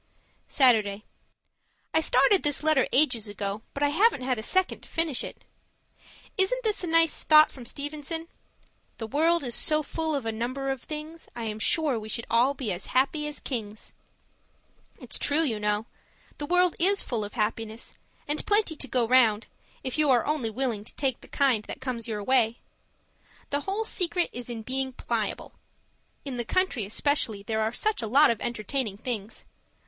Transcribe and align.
Saturday 0.47 1.03
I 1.93 1.99
started 1.99 2.41
this 2.41 2.63
letter 2.63 2.87
ages 2.91 3.27
ago, 3.27 3.61
but 3.75 3.83
I 3.83 3.89
haven't 3.89 4.23
had 4.23 4.39
a 4.39 4.41
second 4.41 4.79
to 4.81 4.89
finish 4.89 5.23
it. 5.23 5.43
Isn't 6.39 6.63
this 6.63 6.83
a 6.83 6.87
nice 6.87 7.23
thought 7.23 7.51
from 7.51 7.65
Stevenson? 7.65 8.27
The 8.97 9.05
world 9.05 9.43
is 9.43 9.53
so 9.53 9.83
full 9.83 10.15
of 10.15 10.25
a 10.25 10.31
number 10.31 10.71
of 10.71 10.81
things, 10.81 11.29
I 11.35 11.43
am 11.43 11.59
sure 11.59 11.99
we 11.99 12.09
should 12.09 12.25
all 12.31 12.55
be 12.55 12.71
as 12.71 12.87
happy 12.97 13.27
as 13.27 13.39
kings. 13.39 13.93
It's 14.99 15.19
true, 15.19 15.43
you 15.43 15.59
know. 15.59 15.85
The 16.39 16.47
world 16.47 16.75
is 16.79 17.03
full 17.03 17.23
of 17.23 17.33
happiness, 17.33 17.93
and 18.27 18.43
plenty 18.47 18.75
to 18.75 18.87
go 18.87 19.07
round, 19.07 19.45
if 19.83 19.99
you 19.99 20.09
are 20.09 20.25
only 20.25 20.49
willing 20.49 20.83
to 20.83 20.95
take 20.95 21.21
the 21.21 21.27
kind 21.27 21.63
that 21.65 21.79
comes 21.79 22.07
your 22.07 22.23
way. 22.23 22.57
The 23.51 23.59
whole 23.69 23.85
secret 23.85 24.31
is 24.33 24.49
in 24.49 24.63
being 24.63 24.93
PLIABLE. 24.93 25.53
In 26.25 26.37
the 26.37 26.43
country, 26.43 26.85
especially, 26.87 27.43
there 27.43 27.61
are 27.61 27.71
such 27.71 28.01
a 28.01 28.07
lot 28.07 28.31
of 28.31 28.41
entertaining 28.41 28.97
things. 28.97 29.45